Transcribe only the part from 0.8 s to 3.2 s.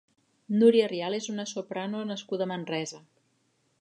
Rial és una soprano nascuda a Manresa.